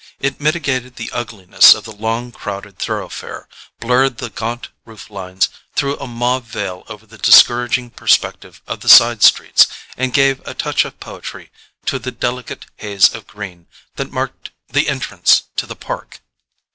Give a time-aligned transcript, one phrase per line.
[0.19, 3.47] It mitigated the ugliness of the long crowded thoroughfare,
[3.79, 8.89] blurred the gaunt roof lines, threw a mauve veil over the discouraging perspective of the
[8.89, 11.51] side streets, and gave a touch of poetry
[11.85, 13.67] to the delicate haze of green
[13.97, 16.21] that marked the entrance to the Park.